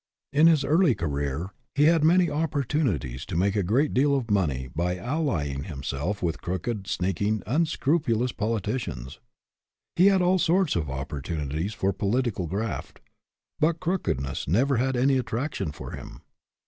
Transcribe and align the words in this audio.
In 0.33 0.47
his 0.47 0.65
early 0.65 0.95
career 0.95 1.51
he 1.75 1.83
had 1.83 2.03
many 2.03 2.25
opportuni 2.25 2.99
ties 2.99 3.23
to 3.27 3.37
make 3.37 3.55
a 3.55 3.61
great 3.61 3.93
deal 3.93 4.15
of 4.15 4.31
money 4.31 4.67
by 4.75 4.95
allying 4.97 5.65
himself 5.65 6.23
with 6.23 6.41
crooked, 6.41 6.87
sneaking, 6.87 7.43
unscrupulous 7.45 8.31
politicians. 8.31 9.19
He 9.95 10.07
had 10.07 10.23
all 10.23 10.39
sorts 10.39 10.75
of 10.75 10.89
opportunities 10.89 11.75
for 11.75 11.93
political 11.93 12.47
graft. 12.47 12.99
But 13.59 13.79
crookedness 13.79 14.47
never 14.47 14.77
had 14.77 14.97
any 14.97 15.19
attraction 15.19 15.71
for 15.71 15.91
him. 15.91 16.23